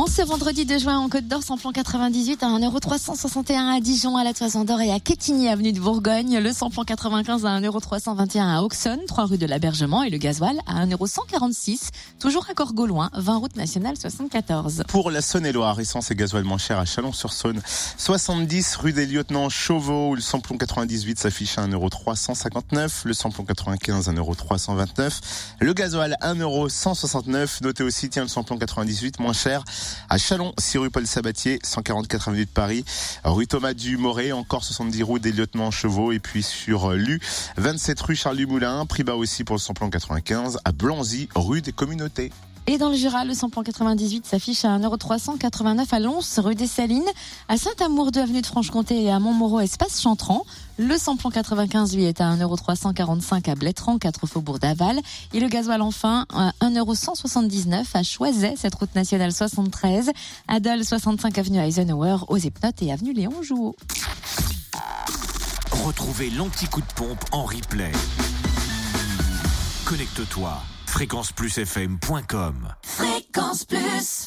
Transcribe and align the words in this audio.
En 0.00 0.06
ce 0.06 0.22
vendredi 0.22 0.64
2 0.64 0.78
juin 0.78 0.98
en 0.98 1.10
Côte 1.10 1.28
d'Or, 1.28 1.42
samplon 1.42 1.72
98 1.72 2.42
à 2.42 2.46
1,361€ 2.46 3.76
à 3.76 3.80
Dijon, 3.80 4.16
à 4.16 4.24
la 4.24 4.32
Toison 4.32 4.64
d'Or 4.64 4.80
et 4.80 4.90
à 4.90 4.98
Quetigny, 4.98 5.46
avenue 5.46 5.74
de 5.74 5.78
Bourgogne. 5.78 6.38
Le 6.38 6.54
samplon 6.54 6.84
95 6.84 7.44
à 7.44 7.60
1,321€ 7.60 8.40
à 8.40 8.62
Auxonne, 8.62 9.00
3 9.06 9.26
rue 9.26 9.36
de 9.36 9.44
l'Abergement 9.44 10.02
et 10.02 10.08
le 10.08 10.16
gasoil 10.16 10.58
à 10.66 10.86
1,146€, 10.86 11.90
toujours 12.18 12.46
à 12.50 12.54
Corgauloin, 12.54 13.10
20 13.12 13.36
route 13.36 13.56
nationale 13.56 13.98
74. 13.98 14.84
Pour 14.88 15.10
la 15.10 15.20
Saône-et-Loire, 15.20 15.78
essence 15.78 16.10
et 16.10 16.14
gasoil 16.14 16.44
moins 16.44 16.56
cher 16.56 16.78
à 16.78 16.86
Chalon-sur-Saône, 16.86 17.60
70 17.98 18.76
rue 18.76 18.94
des 18.94 19.04
lieutenants 19.04 19.50
Chauveau, 19.50 20.12
où 20.12 20.14
le 20.14 20.22
samplon 20.22 20.56
98 20.56 21.18
s'affiche 21.18 21.58
à 21.58 21.66
1,359€, 21.66 23.02
le 23.04 23.12
samplon 23.12 23.44
95 23.44 24.08
à 24.08 24.12
1,329€, 24.12 25.20
le 25.60 25.74
gasoil 25.74 26.16
1,169€. 26.22 27.62
Notez 27.64 27.82
aussi, 27.82 28.08
tiens, 28.08 28.22
le 28.22 28.28
samplon 28.28 28.56
98 28.56 29.20
moins 29.20 29.34
cher 29.34 29.62
à 30.08 30.18
Chalon, 30.18 30.52
6 30.58 30.78
rue 30.78 30.90
Paul 30.90 31.06
Sabatier, 31.06 31.58
144 31.62 32.28
avenue 32.28 32.44
de 32.44 32.50
Paris, 32.50 32.84
rue 33.24 33.46
Thomas 33.46 33.74
Dumoré, 33.74 34.32
encore 34.32 34.64
70 34.64 35.02
rue 35.02 35.20
des 35.20 35.32
lieutenants 35.32 35.70
Chevaux, 35.70 36.12
et 36.12 36.18
puis 36.18 36.42
sur 36.42 36.92
Lu, 36.92 37.20
27 37.56 38.00
rue 38.00 38.16
Charles 38.16 38.46
Moulin, 38.46 38.86
prix 38.86 39.04
bas 39.04 39.14
aussi 39.14 39.44
pour 39.44 39.56
le 39.56 39.60
samplon 39.60 39.90
95, 39.90 40.58
à 40.64 40.72
Blanzy, 40.72 41.28
rue 41.34 41.62
des 41.62 41.72
communautés. 41.72 42.32
Et 42.66 42.78
dans 42.78 42.88
le 42.88 42.94
Jura, 42.94 43.24
le 43.24 43.34
samplon 43.34 43.62
98 43.62 44.26
s'affiche 44.26 44.64
à 44.64 44.78
1,389€ 44.78 45.86
à 45.90 45.98
Lons, 45.98 46.20
rue 46.38 46.54
des 46.54 46.66
Salines, 46.66 47.02
à 47.48 47.56
Saint-Amour 47.56 48.12
de 48.12 48.20
avenue 48.20 48.42
de 48.42 48.46
Franche-Comté 48.46 49.02
et 49.02 49.10
à 49.10 49.18
Montmoreau, 49.18 49.60
espace 49.60 50.00
Chantran. 50.00 50.44
Le 50.78 50.96
samplon 50.96 51.30
95, 51.30 51.96
lui, 51.96 52.04
est 52.04 52.20
à 52.20 52.32
1,345€ 52.36 53.50
à 53.50 53.54
Blétran, 53.54 53.98
4 53.98 54.26
faubourg 54.26 54.58
d'Aval. 54.58 55.00
Et 55.32 55.40
le 55.40 55.48
gasoil, 55.48 55.82
enfin, 55.82 56.26
à 56.32 56.52
1,179€ 56.60 57.84
à 57.94 58.02
Choiset, 58.02 58.54
cette 58.56 58.76
route 58.76 58.94
nationale 58.94 59.32
73, 59.32 60.10
à 60.46 60.60
Dole, 60.60 60.84
65 60.84 61.38
avenue 61.38 61.58
Eisenhower, 61.58 62.18
aux 62.28 62.36
Epnotes 62.36 62.82
et 62.82 62.92
avenue 62.92 63.12
Léon 63.12 63.42
Jouot. 63.42 63.74
Retrouvez 65.84 66.30
l'anti-coup 66.30 66.82
de 66.82 66.92
pompe 66.94 67.24
en 67.32 67.44
replay. 67.44 67.92
Connecte-toi 69.84 70.62
fréquenceplusfm.com 70.90 72.74
Fréquence 72.82 73.64
Plus 73.64 74.18